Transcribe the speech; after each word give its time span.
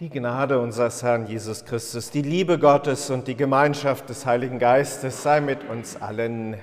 Die 0.00 0.10
Gnade 0.10 0.58
unseres 0.58 1.04
Herrn 1.04 1.28
Jesus 1.28 1.64
Christus, 1.64 2.10
die 2.10 2.22
Liebe 2.22 2.58
Gottes 2.58 3.10
und 3.10 3.28
die 3.28 3.36
Gemeinschaft 3.36 4.08
des 4.08 4.26
Heiligen 4.26 4.58
Geistes 4.58 5.22
sei 5.22 5.40
mit 5.40 5.68
uns 5.70 6.02
allen. 6.02 6.56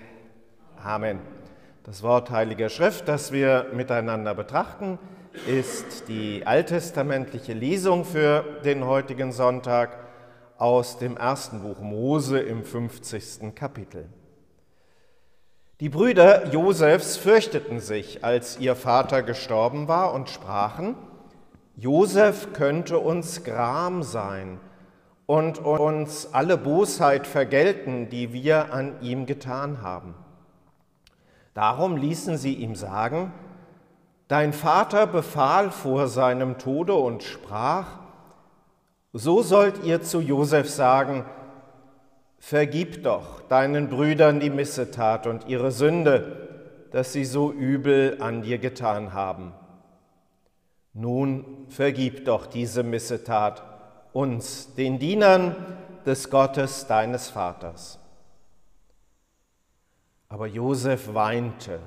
Amen. 0.84 1.20
Das 1.86 2.04
Wort 2.04 2.30
Heiliger 2.30 2.68
Schrift, 2.68 3.08
das 3.08 3.32
wir 3.32 3.68
miteinander 3.74 4.36
betrachten, 4.36 5.00
ist 5.48 6.10
die 6.10 6.46
alttestamentliche 6.46 7.54
Lesung 7.54 8.04
für 8.04 8.44
den 8.66 8.86
heutigen 8.86 9.32
Sonntag 9.32 9.98
aus 10.58 10.98
dem 10.98 11.16
ersten 11.16 11.62
Buch 11.62 11.80
Mose 11.80 12.38
im 12.38 12.66
50. 12.66 13.56
Kapitel. 13.56 14.10
Die 15.80 15.88
Brüder 15.88 16.52
Josefs 16.52 17.16
fürchteten 17.16 17.80
sich, 17.80 18.26
als 18.26 18.60
ihr 18.60 18.76
Vater 18.76 19.24
gestorben 19.24 19.88
war, 19.88 20.14
und 20.14 20.30
sprachen, 20.30 20.98
Josef 21.76 22.54
könnte 22.54 23.00
uns 23.00 23.44
Gram 23.44 24.04
sein 24.04 24.60
und 25.26 25.60
uns 25.60 26.34
alle 26.34 26.58
Bosheit 26.58 27.26
vergelten, 27.26 28.10
die 28.10 28.34
wir 28.34 28.74
an 28.74 29.02
ihm 29.02 29.26
getan 29.26 29.82
haben. 29.82 30.14
Darum 31.54 31.98
ließen 31.98 32.38
sie 32.38 32.54
ihm 32.56 32.76
sagen, 32.76 33.34
Dein 34.28 34.54
Vater 34.54 35.08
befahl 35.08 35.72
vor 35.72 36.08
seinem 36.08 36.58
Tode 36.58 36.94
und 36.94 37.22
sprach, 37.22 38.00
so 39.12 39.42
sollt 39.42 39.84
ihr 39.84 40.02
zu 40.04 40.22
Josef 40.22 40.70
sagen, 40.70 41.26
Vergib 42.40 43.04
doch 43.04 43.42
deinen 43.42 43.90
Brüdern 43.90 44.40
die 44.40 44.50
Missetat 44.50 45.28
und 45.28 45.48
ihre 45.48 45.72
Sünde, 45.72 46.88
dass 46.92 47.14
sie 47.14 47.24
so 47.24 47.52
übel 47.52 48.18
an 48.20 48.42
dir 48.42 48.58
getan 48.58 49.14
haben. 49.14 49.54
Nun 50.94 51.68
vergib 51.70 52.26
doch 52.26 52.46
diese 52.46 52.84
Missetat 52.84 53.64
uns, 54.14 54.74
den 54.76 55.00
Dienern 55.00 55.56
des 56.06 56.30
Gottes 56.30 56.88
deines 56.88 57.30
Vaters. 57.30 58.00
Aber 60.28 60.48
Josef 60.48 61.14
weinte, 61.14 61.80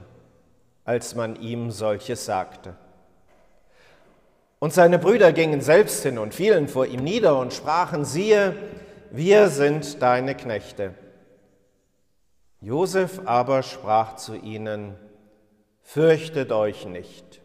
als 0.85 1.15
man 1.15 1.37
ihm 1.37 1.71
solches 1.71 2.25
sagte. 2.25 2.75
Und 4.59 4.73
seine 4.73 4.99
Brüder 4.99 5.33
gingen 5.33 5.61
selbst 5.61 6.03
hin 6.03 6.17
und 6.17 6.35
fielen 6.35 6.69
vor 6.69 6.87
ihm 6.87 7.05
nieder 7.05 7.39
und 7.39 7.53
sprachen, 7.53 8.05
siehe, 8.05 8.55
wir 9.11 9.49
sind 9.49 10.01
deine 10.01 10.35
Knechte. 10.35 10.95
Josef 12.61 13.21
aber 13.27 13.63
sprach 13.63 14.17
zu 14.17 14.37
ihnen, 14.37 14.97
fürchtet 15.83 16.51
euch 16.51 16.87
nicht. 16.87 17.44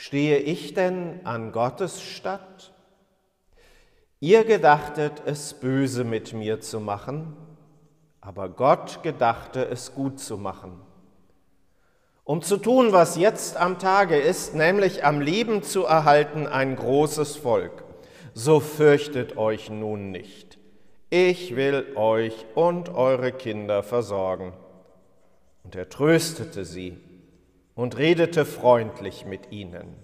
Stehe 0.00 0.38
ich 0.38 0.74
denn 0.74 1.18
an 1.24 1.50
Gottes 1.50 2.00
statt? 2.00 2.72
Ihr 4.20 4.44
gedachtet 4.44 5.22
es 5.26 5.54
böse 5.54 6.04
mit 6.04 6.32
mir 6.32 6.60
zu 6.60 6.78
machen, 6.78 7.36
aber 8.20 8.48
Gott 8.48 9.02
gedachte 9.02 9.64
es 9.64 9.96
gut 9.96 10.20
zu 10.20 10.38
machen. 10.38 10.80
Um 12.22 12.42
zu 12.42 12.58
tun, 12.58 12.92
was 12.92 13.16
jetzt 13.16 13.56
am 13.56 13.80
Tage 13.80 14.16
ist, 14.16 14.54
nämlich 14.54 15.04
am 15.04 15.20
Leben 15.20 15.64
zu 15.64 15.84
erhalten 15.84 16.46
ein 16.46 16.76
großes 16.76 17.34
Volk, 17.34 17.82
so 18.34 18.60
fürchtet 18.60 19.36
euch 19.36 19.68
nun 19.68 20.12
nicht. 20.12 20.60
Ich 21.10 21.56
will 21.56 21.96
euch 21.96 22.46
und 22.54 22.88
eure 22.90 23.32
Kinder 23.32 23.82
versorgen. 23.82 24.52
Und 25.64 25.74
er 25.74 25.88
tröstete 25.88 26.64
sie 26.64 26.98
und 27.78 27.96
redete 27.96 28.44
freundlich 28.44 29.24
mit 29.24 29.52
ihnen. 29.52 29.94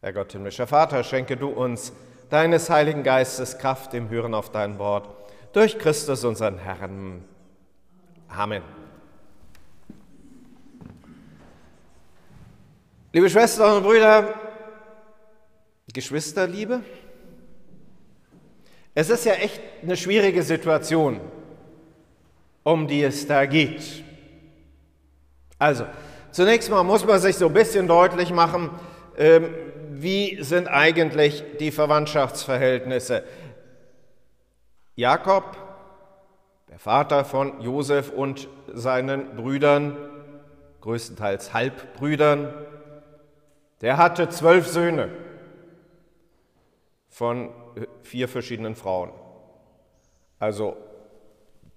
Herr 0.00 0.12
Gott, 0.12 0.32
himmlischer 0.32 0.66
Vater, 0.66 1.04
schenke 1.04 1.36
du 1.36 1.46
uns 1.46 1.92
deines 2.30 2.68
Heiligen 2.68 3.04
Geistes 3.04 3.58
Kraft 3.58 3.94
im 3.94 4.08
Hören 4.08 4.34
auf 4.34 4.50
dein 4.50 4.80
Wort, 4.80 5.08
durch 5.52 5.78
Christus 5.78 6.24
unseren 6.24 6.58
Herrn. 6.58 7.22
Amen. 8.26 8.64
Liebe 13.12 13.30
Schwestern 13.30 13.76
und 13.76 13.84
Brüder, 13.84 14.34
Geschwisterliebe, 15.92 16.82
es 18.96 19.10
ist 19.10 19.26
ja 19.26 19.34
echt 19.34 19.60
eine 19.80 19.96
schwierige 19.96 20.42
Situation, 20.42 21.20
um 22.64 22.88
die 22.88 23.04
es 23.04 23.28
da 23.28 23.46
geht. 23.46 24.02
Also, 25.56 25.86
Zunächst 26.36 26.68
mal 26.68 26.82
muss 26.82 27.02
man 27.06 27.18
sich 27.18 27.36
so 27.36 27.46
ein 27.46 27.54
bisschen 27.54 27.88
deutlich 27.88 28.30
machen, 28.30 28.68
ähm, 29.16 29.54
wie 29.88 30.36
sind 30.42 30.68
eigentlich 30.68 31.42
die 31.58 31.70
Verwandtschaftsverhältnisse. 31.70 33.24
Jakob, 34.96 35.56
der 36.68 36.78
Vater 36.78 37.24
von 37.24 37.62
Josef 37.62 38.10
und 38.10 38.48
seinen 38.70 39.34
Brüdern, 39.36 39.96
größtenteils 40.82 41.54
Halbbrüdern, 41.54 42.52
der 43.80 43.96
hatte 43.96 44.28
zwölf 44.28 44.66
Söhne 44.66 45.08
von 47.08 47.48
vier 48.02 48.28
verschiedenen 48.28 48.74
Frauen. 48.74 49.10
Also 50.38 50.76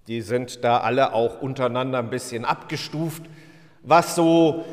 die 0.06 0.20
sind 0.20 0.64
da 0.64 0.80
alle 0.80 1.14
auch 1.14 1.40
untereinander 1.40 2.00
ein 2.00 2.10
bisschen 2.10 2.44
abgestuft 2.44 3.22
was 3.82 4.14
so 4.14 4.64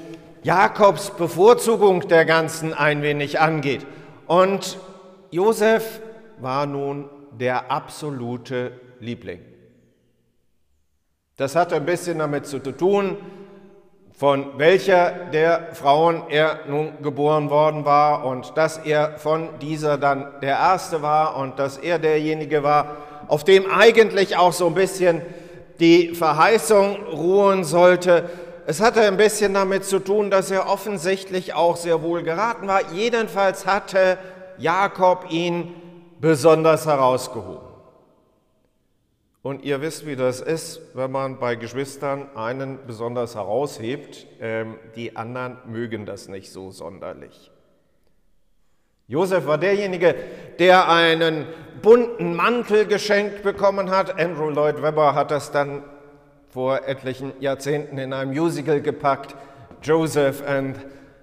Jakobs 0.44 1.12
Bevorzugung 1.12 2.07
der 2.07 2.25
ganzen 2.25 2.73
ein 2.73 3.01
wenig 3.01 3.40
angeht. 3.40 3.85
Und 4.28 4.78
Josef 5.31 6.00
war 6.40 6.66
nun 6.66 7.09
der 7.31 7.72
absolute 7.72 8.72
Liebling. 9.00 9.41
Das 11.38 11.56
hatte 11.56 11.75
ein 11.75 11.85
bisschen 11.85 12.19
damit 12.19 12.47
zu 12.47 12.59
tun, 12.59 13.18
von 14.18 14.57
welcher 14.57 15.12
der 15.31 15.75
Frauen 15.75 16.24
er 16.29 16.62
nun 16.68 17.03
geboren 17.03 17.51
worden 17.51 17.85
war 17.85 18.25
und 18.25 18.57
dass 18.57 18.79
er 18.79 19.19
von 19.19 19.50
dieser 19.62 20.00
dann 20.00 20.25
der 20.41 20.57
Erste 20.57 21.03
war 21.03 21.38
und 21.38 21.59
dass 21.59 21.78
er 21.78 22.00
derjenige 22.00 22.63
war, 22.63 22.97
auf 23.28 23.44
dem 23.44 23.69
eigentlich 23.69 24.35
auch 24.35 24.53
so 24.53 24.66
ein 24.68 24.74
bisschen 24.74 25.22
die 25.79 26.16
Verheißung 26.16 26.95
ruhen 27.06 27.63
sollte, 27.63 28.28
es 28.69 28.81
hatte 28.81 29.00
ein 29.00 29.16
bisschen 29.16 29.53
damit 29.53 29.85
zu 29.85 30.00
tun, 30.00 30.29
dass 30.29 30.51
er 30.51 30.67
offensichtlich 30.67 31.53
auch 31.53 31.78
sehr 31.78 32.01
wohl 32.01 32.22
geraten 32.22 32.67
war. 32.67 32.91
Jedenfalls 32.91 33.66
hatte 33.66 34.17
Jakob 34.57 35.28
ihn 35.29 35.73
besonders 36.19 36.85
herausgehoben. 36.85 37.66
Und 39.41 39.63
ihr 39.63 39.79
wisst, 39.79 40.06
wie 40.06 40.17
das 40.17 40.41
ist, 40.41 40.81
wenn 40.95 41.11
man 41.11 41.39
bei 41.39 41.56
Geschwistern 41.56 42.27
einen 42.35 42.85
besonders 42.85 43.35
heraushebt. 43.35 44.27
Ähm, 44.41 44.75
die 44.97 45.16
anderen 45.16 45.59
mögen 45.67 46.06
das 46.06 46.27
nicht 46.27 46.51
so 46.51 46.69
sonderlich. 46.72 47.50
Josef 49.07 49.45
war 49.45 49.57
derjenige, 49.57 50.13
der 50.59 50.89
einen 50.89 51.47
bunten 51.81 52.35
Mantel 52.35 52.85
geschenkt 52.85 53.44
bekommen 53.44 53.91
hat. 53.91 54.19
Andrew 54.19 54.50
Lloyd 54.50 54.81
Webber 54.81 55.16
hat 55.16 55.31
das 55.31 55.53
dann 55.53 55.83
vor 56.57 56.88
etlichen 56.88 57.34
Jahrzehnten 57.40 58.00
in 58.00 58.12
einem 58.13 58.31
Musical 58.31 58.81
gepackt, 58.81 59.35
Joseph 59.84 60.41
and 60.44 60.75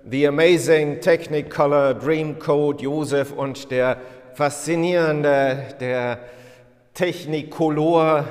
the 0.09 0.29
Amazing 0.29 1.01
Technicolor 1.01 1.95
Dreamcoat, 1.95 2.81
Joseph 2.81 3.33
und 3.33 3.73
der 3.73 3.97
faszinierende, 4.35 5.75
der 5.81 6.21
Technicolor 6.95 8.27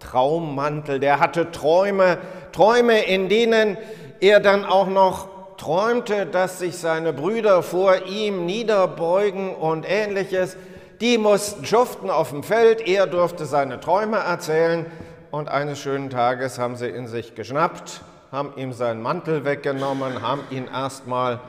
Traummantel, 0.00 0.98
der 0.98 1.20
hatte 1.20 1.52
Träume, 1.52 2.18
Träume, 2.50 3.04
in 3.04 3.28
denen 3.28 3.78
er 4.18 4.40
dann 4.40 4.64
auch 4.64 4.88
noch 4.88 5.28
träumte, 5.58 6.26
dass 6.26 6.58
sich 6.58 6.76
seine 6.76 7.12
Brüder 7.12 7.62
vor 7.62 8.06
ihm 8.06 8.46
niederbeugen 8.46 9.54
und 9.54 9.88
ähnliches. 9.88 10.56
Die 11.00 11.18
mussten 11.18 11.64
schuften 11.64 12.10
auf 12.10 12.30
dem 12.30 12.42
Feld, 12.42 12.88
er 12.88 13.06
durfte 13.06 13.44
seine 13.44 13.78
Träume 13.78 14.16
erzählen 14.16 14.86
und 15.32 15.48
eines 15.48 15.80
schönen 15.80 16.10
Tages 16.10 16.58
haben 16.58 16.76
sie 16.76 16.88
ihn 16.88 17.08
sich 17.08 17.34
geschnappt, 17.34 18.02
haben 18.30 18.52
ihm 18.56 18.72
seinen 18.72 19.02
Mantel 19.02 19.44
weggenommen, 19.44 20.20
haben 20.20 20.42
ihn 20.50 20.68
erstmal 20.68 21.40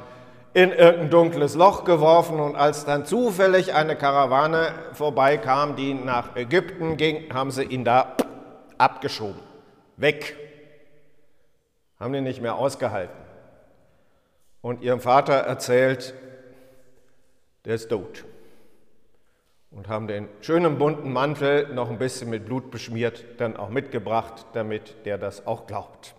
in 0.53 0.71
irgendein 0.71 1.09
dunkles 1.09 1.53
Loch 1.55 1.83
geworfen 1.83 2.39
und 2.39 2.55
als 2.55 2.85
dann 2.85 3.05
zufällig 3.05 3.73
eine 3.73 3.97
Karawane 3.97 4.73
vorbeikam, 4.93 5.75
die 5.75 5.93
nach 5.93 6.35
Ägypten 6.37 6.95
ging, 6.95 7.33
haben 7.33 7.51
sie 7.51 7.63
ihn 7.63 7.83
da 7.83 8.15
abgeschoben, 8.77 9.41
weg. 9.97 10.37
Haben 11.99 12.13
ihn 12.13 12.23
nicht 12.23 12.41
mehr 12.41 12.55
ausgehalten. 12.55 13.15
Und 14.61 14.81
ihrem 14.81 15.01
Vater 15.01 15.33
erzählt, 15.33 16.13
der 17.65 17.75
ist 17.75 17.89
tot 17.89 18.23
und 19.75 19.87
haben 19.87 20.07
den 20.07 20.27
schönen 20.41 20.77
bunten 20.77 21.11
Mantel 21.11 21.67
noch 21.73 21.89
ein 21.89 21.97
bisschen 21.97 22.29
mit 22.29 22.45
Blut 22.45 22.71
beschmiert, 22.71 23.25
dann 23.37 23.57
auch 23.57 23.69
mitgebracht, 23.69 24.45
damit 24.53 25.05
der 25.05 25.17
das 25.17 25.47
auch 25.47 25.65
glaubt. 25.67 26.13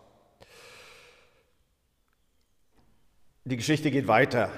Die 3.44 3.56
Geschichte 3.56 3.90
geht 3.90 4.08
weiter. 4.08 4.48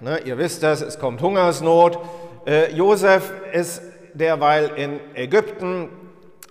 Ne, 0.00 0.20
ihr 0.24 0.38
wisst 0.38 0.62
das, 0.62 0.80
es 0.80 0.98
kommt 0.98 1.20
Hungersnot. 1.20 1.98
Äh, 2.46 2.72
Josef 2.72 3.32
ist 3.52 3.82
derweil 4.14 4.70
in 4.76 5.00
Ägypten. 5.14 5.88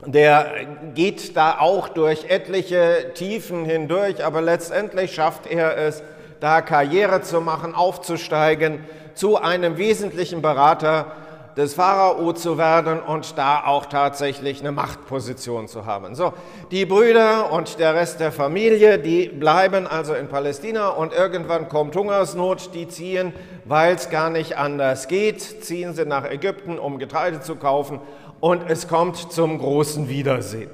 Der 0.05 0.67
geht 0.93 1.37
da 1.37 1.59
auch 1.59 1.87
durch 1.87 2.25
etliche 2.29 3.11
Tiefen 3.13 3.65
hindurch, 3.65 4.23
aber 4.23 4.41
letztendlich 4.41 5.15
schafft 5.15 5.47
er 5.47 5.77
es, 5.77 6.03
da 6.41 6.61
Karriere 6.61 7.21
zu 7.21 7.39
machen, 7.39 7.73
aufzusteigen, 7.73 8.83
zu 9.13 9.37
einem 9.37 9.77
wesentlichen 9.77 10.41
Berater 10.41 11.15
des 11.57 11.73
Pharao 11.73 12.33
zu 12.33 12.57
werden 12.57 12.99
und 12.99 13.37
da 13.37 13.63
auch 13.65 13.85
tatsächlich 13.85 14.59
eine 14.59 14.71
Machtposition 14.71 15.67
zu 15.67 15.85
haben. 15.85 16.15
So, 16.15 16.33
die 16.71 16.85
Brüder 16.85 17.51
und 17.51 17.79
der 17.79 17.95
Rest 17.95 18.19
der 18.19 18.31
Familie, 18.31 18.99
die 18.99 19.27
bleiben 19.27 19.87
also 19.87 20.13
in 20.13 20.27
Palästina 20.27 20.89
und 20.89 21.13
irgendwann 21.13 21.69
kommt 21.69 21.95
Hungersnot, 21.95 22.73
die 22.73 22.87
ziehen, 22.87 23.33
weil 23.63 23.95
es 23.95 24.09
gar 24.09 24.29
nicht 24.29 24.57
anders 24.57 25.07
geht, 25.07 25.63
ziehen 25.63 25.93
sie 25.93 26.05
nach 26.05 26.29
Ägypten, 26.29 26.77
um 26.77 26.99
Getreide 26.99 27.41
zu 27.41 27.55
kaufen 27.55 28.01
und 28.41 28.69
es 28.69 28.87
kommt 28.87 29.31
zum 29.31 29.57
großen 29.57 30.09
Wiedersehen. 30.09 30.69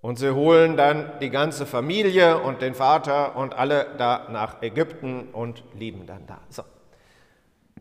Und 0.00 0.18
sie 0.18 0.34
holen 0.34 0.76
dann 0.76 1.12
die 1.22 1.30
ganze 1.30 1.64
Familie 1.64 2.38
und 2.38 2.60
den 2.60 2.74
Vater 2.74 3.36
und 3.36 3.54
alle 3.54 3.86
da 3.96 4.28
nach 4.30 4.60
Ägypten 4.62 5.28
und 5.32 5.64
lieben 5.72 6.06
dann 6.06 6.26
da. 6.26 6.40
So. 6.50 6.62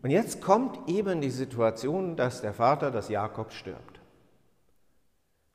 Und 0.03 0.11
jetzt 0.11 0.41
kommt 0.41 0.89
eben 0.89 1.21
die 1.21 1.29
Situation, 1.29 2.17
dass 2.17 2.41
der 2.41 2.53
Vater, 2.53 2.91
dass 2.91 3.07
Jakob 3.07 3.53
stirbt. 3.53 4.01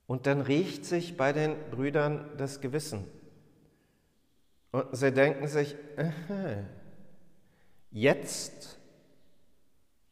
Und 0.06 0.26
dann 0.26 0.40
riecht 0.40 0.86
sich 0.86 1.18
bei 1.18 1.34
den 1.34 1.54
Brüdern 1.70 2.24
das 2.38 2.62
Gewissen. 2.62 3.04
Und 4.72 4.86
sie 4.92 5.12
denken 5.12 5.48
sich, 5.48 5.76
aha, 5.98 6.64
jetzt 7.90 8.78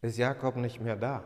ist 0.03 0.19
Jakob 0.19 0.56
nicht 0.56 0.83
mehr 0.83 0.97
da. 0.97 1.25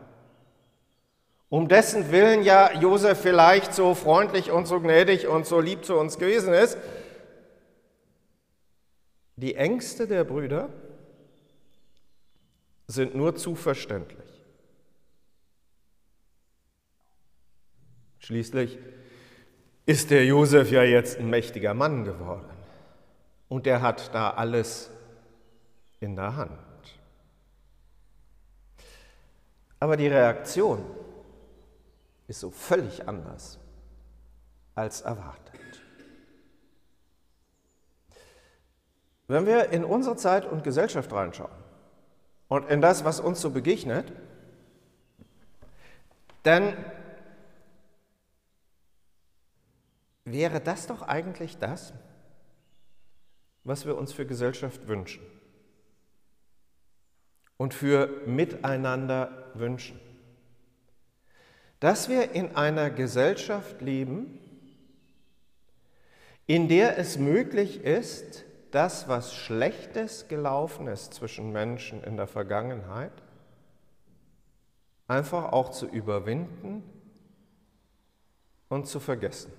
Um 1.49 1.67
dessen 1.67 2.13
Willen 2.13 2.43
ja 2.43 2.71
Josef 2.79 3.19
vielleicht 3.19 3.73
so 3.73 3.93
freundlich 3.93 4.51
und 4.51 4.67
so 4.67 4.79
gnädig 4.79 5.27
und 5.27 5.45
so 5.45 5.59
lieb 5.59 5.83
zu 5.83 5.97
uns 5.97 6.17
gewesen 6.17 6.53
ist. 6.53 6.77
Die 9.35 9.55
Ängste 9.55 10.07
der 10.07 10.23
Brüder 10.23 10.69
sind 12.91 13.15
nur 13.15 13.35
zu 13.35 13.55
verständlich. 13.55 14.19
Schließlich 18.19 18.77
ist 19.85 20.11
der 20.11 20.25
Josef 20.25 20.71
ja 20.71 20.83
jetzt 20.83 21.17
ein 21.17 21.29
mächtiger 21.29 21.73
Mann 21.73 22.05
geworden 22.05 22.49
und 23.49 23.65
er 23.65 23.81
hat 23.81 24.13
da 24.13 24.31
alles 24.31 24.91
in 25.99 26.15
der 26.15 26.35
Hand. 26.35 26.51
Aber 29.79 29.97
die 29.97 30.07
Reaktion 30.07 30.85
ist 32.27 32.39
so 32.39 32.51
völlig 32.51 33.07
anders 33.07 33.59
als 34.75 35.01
erwartet. 35.01 35.59
Wenn 39.27 39.45
wir 39.45 39.69
in 39.69 39.83
unsere 39.83 40.15
Zeit 40.15 40.45
und 40.45 40.63
Gesellschaft 40.63 41.11
reinschauen, 41.11 41.60
und 42.51 42.69
in 42.69 42.81
das, 42.81 43.05
was 43.05 43.21
uns 43.21 43.39
so 43.39 43.51
begegnet, 43.51 44.11
dann 46.43 46.75
wäre 50.25 50.59
das 50.59 50.85
doch 50.85 51.01
eigentlich 51.01 51.59
das, 51.59 51.93
was 53.63 53.85
wir 53.85 53.97
uns 53.97 54.11
für 54.11 54.25
Gesellschaft 54.25 54.85
wünschen 54.89 55.25
und 57.55 57.73
für 57.73 58.07
Miteinander 58.25 59.49
wünschen. 59.53 59.97
Dass 61.79 62.09
wir 62.09 62.31
in 62.31 62.57
einer 62.57 62.89
Gesellschaft 62.89 63.79
leben, 63.79 64.39
in 66.47 66.67
der 66.67 66.97
es 66.97 67.17
möglich 67.17 67.85
ist, 67.85 68.43
das, 68.71 69.07
was 69.07 69.35
Schlechtes 69.35 70.27
gelaufen 70.27 70.87
ist 70.87 71.13
zwischen 71.13 71.51
Menschen 71.51 72.03
in 72.03 72.17
der 72.17 72.27
Vergangenheit, 72.27 73.11
einfach 75.07 75.51
auch 75.51 75.71
zu 75.71 75.87
überwinden 75.87 76.83
und 78.69 78.87
zu 78.87 78.99
vergessen. 78.99 79.51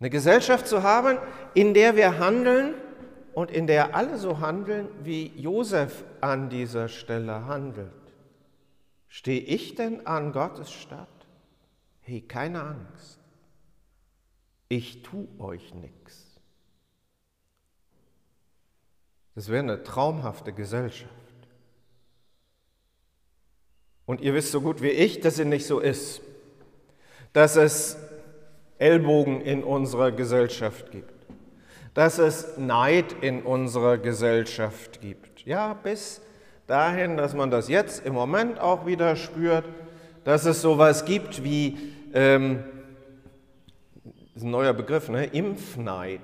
Eine 0.00 0.10
Gesellschaft 0.10 0.66
zu 0.66 0.82
haben, 0.82 1.18
in 1.54 1.72
der 1.72 1.96
wir 1.96 2.18
handeln 2.18 2.74
und 3.32 3.50
in 3.50 3.66
der 3.66 3.94
alle 3.94 4.18
so 4.18 4.40
handeln, 4.40 4.88
wie 5.02 5.28
Josef 5.28 6.04
an 6.20 6.50
dieser 6.50 6.88
Stelle 6.88 7.46
handelt. 7.46 7.92
Stehe 9.08 9.40
ich 9.40 9.76
denn 9.76 10.06
an 10.06 10.32
Gottes 10.32 10.72
Statt? 10.72 11.08
Hey, 12.00 12.20
keine 12.20 12.62
Angst 12.62 13.23
ich 14.76 15.02
tu 15.02 15.28
euch 15.38 15.74
nichts. 15.74 16.40
Das 19.34 19.48
wäre 19.48 19.62
eine 19.62 19.82
traumhafte 19.82 20.52
Gesellschaft. 20.52 21.12
Und 24.06 24.20
ihr 24.20 24.34
wisst 24.34 24.52
so 24.52 24.60
gut 24.60 24.82
wie 24.82 24.90
ich, 24.90 25.20
dass 25.20 25.38
es 25.38 25.46
nicht 25.46 25.66
so 25.66 25.80
ist, 25.80 26.20
dass 27.32 27.56
es 27.56 27.96
Ellbogen 28.78 29.40
in 29.40 29.64
unserer 29.64 30.12
Gesellschaft 30.12 30.90
gibt, 30.90 31.26
dass 31.94 32.18
es 32.18 32.58
Neid 32.58 33.12
in 33.22 33.42
unserer 33.42 33.98
Gesellschaft 33.98 35.00
gibt. 35.00 35.46
Ja, 35.46 35.74
bis 35.74 36.20
dahin, 36.66 37.16
dass 37.16 37.34
man 37.34 37.50
das 37.50 37.68
jetzt 37.68 38.04
im 38.04 38.14
Moment 38.14 38.60
auch 38.60 38.86
wieder 38.86 39.16
spürt, 39.16 39.64
dass 40.24 40.44
es 40.44 40.60
sowas 40.60 41.04
gibt 41.04 41.44
wie 41.44 41.78
ähm, 42.12 42.64
ist 44.34 44.42
ein 44.42 44.50
neuer 44.50 44.72
Begriff, 44.72 45.08
ne? 45.08 45.24
Impfneid. 45.26 46.20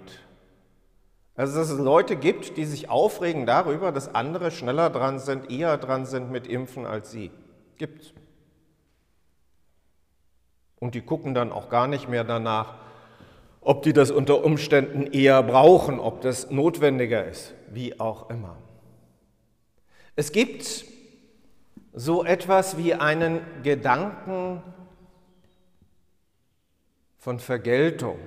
Also 1.37 1.59
dass 1.59 1.71
es 1.71 1.79
Leute 1.79 2.17
gibt, 2.17 2.57
die 2.57 2.65
sich 2.65 2.91
aufregen 2.91 3.47
darüber, 3.47 3.93
dass 3.93 4.15
andere 4.15 4.51
schneller 4.51 4.91
dran 4.91 5.19
sind, 5.19 5.51
eher 5.51 5.79
dran 5.79 6.05
sind 6.05 6.31
mit 6.31 6.47
Impfen 6.47 6.87
als 6.87 7.11
sie. 7.11 7.31
Gibt's. 7.79 8.13
Und 10.79 10.95
die 10.95 11.03
gucken 11.03 11.35
dann 11.35 11.53
auch 11.53 11.69
gar 11.69 11.87
nicht 11.87 12.09
mehr 12.09 12.25
danach, 12.25 12.75
ob 13.61 13.83
die 13.83 13.93
das 13.93 14.11
unter 14.11 14.45
Umständen 14.45 15.07
eher 15.07 15.43
brauchen, 15.43 16.01
ob 16.01 16.21
das 16.23 16.51
notwendiger 16.51 17.27
ist, 17.27 17.55
wie 17.71 18.01
auch 18.01 18.31
immer. 18.31 18.57
Es 20.17 20.33
gibt 20.33 20.85
so 21.93 22.25
etwas 22.25 22.77
wie 22.77 22.95
einen 22.95 23.41
Gedanken 23.63 24.63
von 27.21 27.39
Vergeltung. 27.39 28.19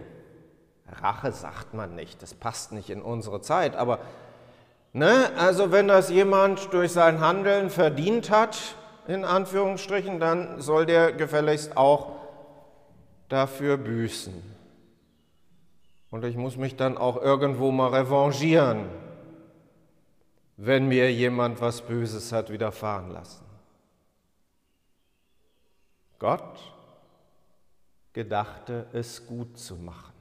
Rache 0.87 1.31
sagt 1.31 1.73
man 1.73 1.95
nicht, 1.95 2.21
das 2.21 2.35
passt 2.35 2.71
nicht 2.71 2.91
in 2.91 3.01
unsere 3.01 3.41
Zeit, 3.41 3.75
aber 3.75 3.99
ne, 4.93 5.31
also 5.35 5.71
wenn 5.71 5.87
das 5.87 6.09
jemand 6.09 6.71
durch 6.71 6.91
sein 6.91 7.19
Handeln 7.19 7.71
verdient 7.71 8.29
hat, 8.29 8.75
in 9.07 9.25
Anführungsstrichen, 9.25 10.19
dann 10.19 10.61
soll 10.61 10.85
der 10.85 11.11
gefälligst 11.11 11.75
auch 11.75 12.11
dafür 13.29 13.77
büßen. 13.77 14.41
Und 16.11 16.23
ich 16.23 16.37
muss 16.37 16.55
mich 16.57 16.75
dann 16.75 16.95
auch 16.95 17.19
irgendwo 17.19 17.71
mal 17.71 17.89
revanchieren, 17.95 18.85
wenn 20.55 20.87
mir 20.87 21.11
jemand 21.11 21.59
was 21.59 21.81
Böses 21.81 22.31
hat 22.31 22.51
widerfahren 22.51 23.09
lassen. 23.09 23.43
Gott 26.19 26.72
gedachte, 28.13 28.85
es 28.93 29.25
gut 29.25 29.57
zu 29.57 29.75
machen. 29.75 30.13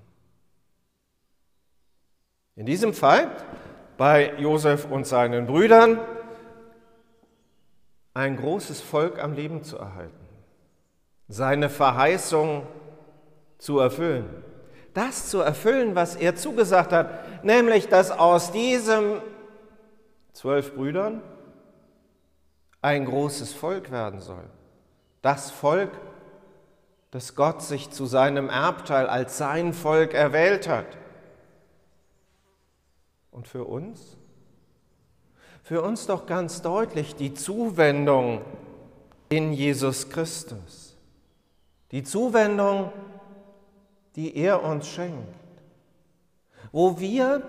In 2.57 2.67
diesem 2.67 2.93
Fall 2.93 3.31
bei 3.97 4.35
Josef 4.39 4.91
und 4.91 5.07
seinen 5.07 5.47
Brüdern 5.47 6.01
ein 8.15 8.37
großes 8.37 8.81
Volk 8.81 9.23
am 9.23 9.33
Leben 9.33 9.63
zu 9.63 9.79
erhalten, 9.79 10.27
seine 11.29 11.71
Verheißung 11.71 12.67
zu 13.59 13.79
erfüllen. 13.79 14.45
Das 14.93 15.31
zu 15.31 15.41
erfüllen, 15.41 15.95
was 15.95 16.17
er 16.17 16.37
zugesagt 16.37 16.93
hat, 16.93 17.45
nämlich 17.45 17.89
dass 17.89 18.11
aus 18.11 18.53
diesem 18.53 19.23
zwölf 20.33 20.75
Brüdern 20.75 21.23
ein 22.83 23.07
großes 23.07 23.55
Volk 23.55 23.91
werden 23.91 24.21
soll. 24.21 24.45
Das 25.23 25.51
Volk, 25.51 25.93
dass 27.13 27.37
Gott 27.37 27.63
sich 27.63 27.91
zu 27.91 28.07
seinem 28.07 28.49
Erbteil 28.49 29.07
als 29.07 29.39
sein 29.39 29.73
Volk 29.73 30.13
erwählt 30.13 30.69
hat. 30.69 30.99
Und 33.31 33.47
für 33.47 33.65
uns? 33.65 34.17
Für 35.63 35.83
uns 35.83 36.07
doch 36.07 36.27
ganz 36.27 36.61
deutlich 36.63 37.15
die 37.15 37.33
Zuwendung 37.33 38.43
in 39.29 39.53
Jesus 39.53 40.11
Christus. 40.11 40.97
Die 41.93 42.03
Zuwendung 42.03 42.91
die 44.17 44.37
er 44.37 44.63
uns 44.63 44.89
schenkt, 44.89 45.35
wo 46.71 46.99
wir, 46.99 47.43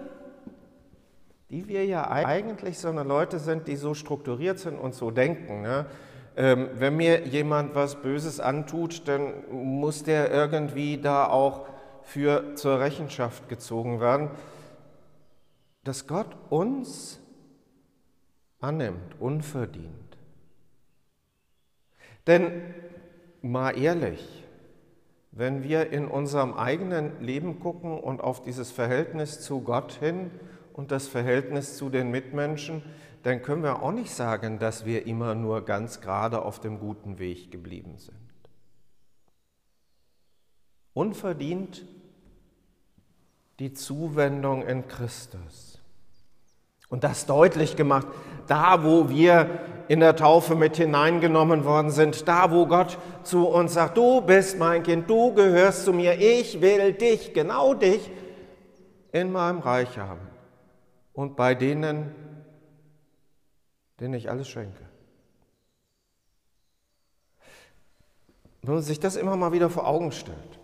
die 1.50 1.68
wir 1.68 1.86
ja 1.86 2.10
eigentlich 2.10 2.80
so 2.80 2.90
eine 2.90 3.04
Leute 3.04 3.40
sind, 3.40 3.68
die 3.68 3.76
so 3.76 3.94
strukturiert 3.94 4.60
sind 4.60 4.78
und 4.78 4.96
so 4.96 5.12
denken, 5.12 5.62
ne? 5.62 5.86
Ähm, 6.36 6.70
wenn 6.76 6.98
mir 6.98 7.28
jemand 7.28 7.76
was 7.76 8.02
Böses 8.02 8.40
antut, 8.40 9.08
dann 9.08 9.34
muss 9.52 10.04
der 10.04 10.32
irgendwie 10.32 10.98
da 10.98 11.28
auch 11.28 11.68
für 12.02 12.56
zur 12.56 12.80
Rechenschaft 12.80 13.50
gezogen 13.50 14.00
werden, 14.00 14.30
dass 15.84 16.08
Gott 16.08 16.36
uns 16.50 17.20
annimmt, 18.60 19.20
unverdient. 19.20 19.94
Denn 22.26 22.74
mal 23.42 23.78
ehrlich, 23.78 24.44
wenn 25.32 25.64
wir 25.64 25.92
in 25.92 26.08
unserem 26.08 26.54
eigenen 26.54 27.20
Leben 27.22 27.60
gucken 27.60 28.00
und 28.00 28.22
auf 28.22 28.42
dieses 28.42 28.72
Verhältnis 28.72 29.42
zu 29.42 29.62
Gott 29.62 29.94
hin 29.94 30.32
und 30.74 30.92
das 30.92 31.08
Verhältnis 31.08 31.76
zu 31.76 31.90
den 31.90 32.12
Mitmenschen, 32.12 32.84
dann 33.24 33.42
können 33.42 33.64
wir 33.64 33.82
auch 33.82 33.92
nicht 33.92 34.12
sagen, 34.12 34.60
dass 34.60 34.86
wir 34.86 35.08
immer 35.08 35.34
nur 35.34 35.64
ganz 35.64 36.02
gerade 36.02 36.42
auf 36.42 36.60
dem 36.60 36.80
guten 36.80 37.20
Weg 37.20 37.52
geblieben 37.52 37.98
sind. 37.98 38.18
Unverdient 40.94 41.86
die 43.60 43.74
Zuwendung 43.74 44.64
in 44.64 44.88
Christus. 44.88 45.80
Und 46.90 47.04
das 47.04 47.26
deutlich 47.26 47.76
gemacht, 47.76 48.08
da 48.48 48.84
wo 48.84 49.10
wir 49.10 49.50
in 49.88 50.00
der 50.00 50.16
Taufe 50.16 50.56
mit 50.56 50.78
hineingenommen 50.78 51.66
worden 51.66 51.90
sind, 51.90 52.28
da 52.28 52.52
wo 52.52 52.68
Gott 52.68 52.98
zu 53.24 53.48
uns 53.48 53.74
sagt, 53.74 53.98
du 53.98 54.22
bist 54.22 54.60
mein 54.60 54.84
Kind, 54.84 55.10
du 55.10 55.34
gehörst 55.34 55.86
zu 55.86 55.94
mir, 55.94 56.20
ich 56.20 56.62
will 56.62 56.94
dich, 56.94 57.34
genau 57.34 57.74
dich, 57.74 58.12
in 59.12 59.32
meinem 59.32 59.60
Reich 59.60 59.98
haben. 59.98 60.28
Und 61.14 61.36
bei 61.36 61.56
denen, 61.56 62.14
denen 64.04 64.16
ich 64.16 64.30
alles 64.30 64.50
schenke. 64.50 64.86
Wenn 68.62 68.74
man 68.74 68.84
sich 68.84 69.00
das 69.00 69.16
immer 69.16 69.38
mal 69.38 69.54
wieder 69.54 69.70
vor 69.70 69.88
Augen 69.88 70.12
stellt 70.12 70.60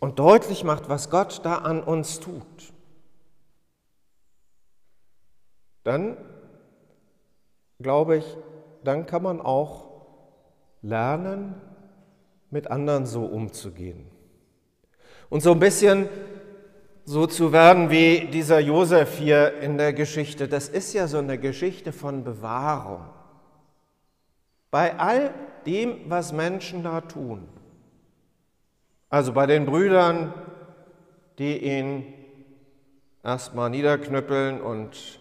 und 0.00 0.18
deutlich 0.18 0.64
macht, 0.64 0.88
was 0.88 1.10
Gott 1.10 1.42
da 1.44 1.58
an 1.58 1.80
uns 1.80 2.18
tut, 2.18 2.72
dann 5.84 6.16
glaube 7.78 8.16
ich, 8.16 8.36
dann 8.82 9.06
kann 9.06 9.22
man 9.22 9.40
auch 9.40 9.90
lernen, 10.82 11.54
mit 12.50 12.68
anderen 12.68 13.06
so 13.06 13.26
umzugehen. 13.26 14.10
Und 15.28 15.40
so 15.40 15.52
ein 15.52 15.60
bisschen 15.60 16.08
so 17.10 17.26
zu 17.26 17.50
werden 17.50 17.90
wie 17.90 18.28
dieser 18.28 18.60
Josef 18.60 19.18
hier 19.18 19.58
in 19.62 19.78
der 19.78 19.92
Geschichte, 19.92 20.46
das 20.46 20.68
ist 20.68 20.92
ja 20.92 21.08
so 21.08 21.18
eine 21.18 21.38
Geschichte 21.38 21.90
von 21.90 22.22
Bewahrung. 22.22 23.04
Bei 24.70 24.96
all 24.96 25.34
dem, 25.66 26.08
was 26.08 26.32
Menschen 26.32 26.84
da 26.84 27.00
tun. 27.00 27.48
Also 29.08 29.32
bei 29.32 29.46
den 29.46 29.66
Brüdern, 29.66 30.32
die 31.40 31.58
ihn 31.58 32.14
erstmal 33.24 33.70
niederknüppeln 33.70 34.60
und 34.60 35.18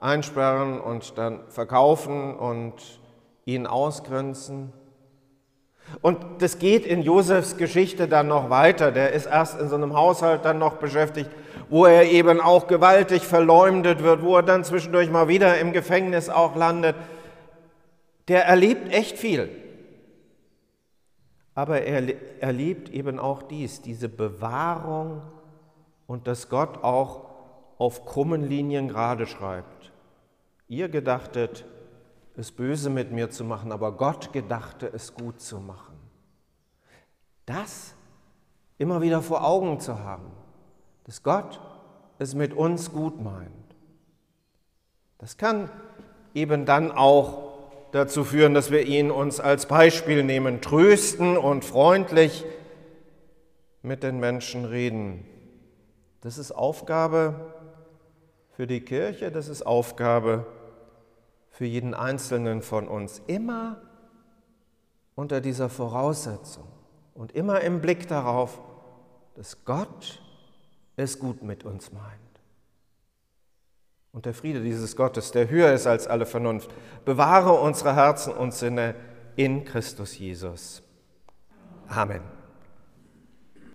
einsperren 0.00 0.80
und 0.80 1.16
dann 1.18 1.48
verkaufen 1.50 2.34
und 2.34 3.00
ihn 3.44 3.68
ausgrenzen. 3.68 4.72
Und 6.00 6.18
das 6.38 6.58
geht 6.58 6.86
in 6.86 7.02
Josefs 7.02 7.56
Geschichte 7.56 8.08
dann 8.08 8.28
noch 8.28 8.50
weiter. 8.50 8.92
Der 8.92 9.12
ist 9.12 9.26
erst 9.26 9.60
in 9.60 9.68
so 9.68 9.74
einem 9.74 9.94
Haushalt 9.96 10.44
dann 10.44 10.58
noch 10.58 10.74
beschäftigt, 10.74 11.30
wo 11.68 11.86
er 11.86 12.04
eben 12.04 12.40
auch 12.40 12.66
gewaltig 12.66 13.24
verleumdet 13.24 14.02
wird, 14.02 14.22
wo 14.22 14.36
er 14.36 14.42
dann 14.42 14.64
zwischendurch 14.64 15.10
mal 15.10 15.28
wieder 15.28 15.58
im 15.58 15.72
Gefängnis 15.72 16.28
auch 16.28 16.56
landet. 16.56 16.96
Der 18.28 18.44
erlebt 18.44 18.92
echt 18.92 19.18
viel. 19.18 19.48
Aber 21.54 21.82
er 21.82 22.14
erlebt 22.40 22.88
eben 22.90 23.18
auch 23.18 23.42
dies, 23.42 23.82
diese 23.82 24.08
Bewahrung 24.08 25.22
und 26.06 26.28
dass 26.28 26.48
Gott 26.48 26.84
auch 26.84 27.24
auf 27.78 28.06
krummen 28.06 28.48
Linien 28.48 28.88
gerade 28.88 29.26
schreibt. 29.26 29.90
Ihr 30.68 30.88
gedachtet, 30.88 31.64
es 32.38 32.52
böse 32.52 32.88
mit 32.88 33.10
mir 33.10 33.30
zu 33.30 33.42
machen, 33.42 33.72
aber 33.72 33.92
Gott 33.92 34.32
gedachte, 34.32 34.88
es 34.94 35.12
gut 35.12 35.40
zu 35.40 35.58
machen. 35.58 35.96
Das 37.46 37.94
immer 38.78 39.02
wieder 39.02 39.22
vor 39.22 39.44
Augen 39.44 39.80
zu 39.80 39.98
haben, 39.98 40.30
dass 41.02 41.24
Gott 41.24 41.60
es 42.20 42.36
mit 42.36 42.54
uns 42.54 42.92
gut 42.92 43.20
meint. 43.20 43.50
Das 45.18 45.36
kann 45.36 45.68
eben 46.32 46.64
dann 46.64 46.92
auch 46.92 47.48
dazu 47.90 48.22
führen, 48.22 48.54
dass 48.54 48.70
wir 48.70 48.86
ihn 48.86 49.10
uns 49.10 49.40
als 49.40 49.66
Beispiel 49.66 50.22
nehmen, 50.22 50.60
trösten 50.60 51.36
und 51.36 51.64
freundlich 51.64 52.44
mit 53.82 54.04
den 54.04 54.20
Menschen 54.20 54.64
reden. 54.64 55.26
Das 56.20 56.38
ist 56.38 56.52
Aufgabe 56.52 57.52
für 58.52 58.68
die 58.68 58.80
Kirche, 58.80 59.32
das 59.32 59.48
ist 59.48 59.66
Aufgabe 59.66 60.46
für 60.46 60.57
für 61.58 61.64
jeden 61.64 61.92
Einzelnen 61.92 62.62
von 62.62 62.86
uns, 62.86 63.20
immer 63.26 63.82
unter 65.16 65.40
dieser 65.40 65.68
Voraussetzung 65.68 66.68
und 67.14 67.32
immer 67.32 67.62
im 67.62 67.80
Blick 67.80 68.06
darauf, 68.06 68.60
dass 69.34 69.64
Gott 69.64 70.22
es 70.94 71.18
gut 71.18 71.42
mit 71.42 71.64
uns 71.64 71.90
meint. 71.90 72.04
Und 74.12 74.24
der 74.26 74.34
Friede 74.34 74.62
dieses 74.62 74.94
Gottes, 74.94 75.32
der 75.32 75.50
höher 75.50 75.72
ist 75.72 75.88
als 75.88 76.06
alle 76.06 76.26
Vernunft, 76.26 76.70
bewahre 77.04 77.54
unsere 77.54 77.96
Herzen 77.96 78.32
und 78.32 78.54
Sinne 78.54 78.94
in 79.34 79.64
Christus 79.64 80.16
Jesus. 80.16 80.84
Amen. 81.88 82.37